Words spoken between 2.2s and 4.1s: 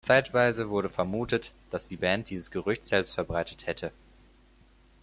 dieses Gerücht selbst verbreitet hätte.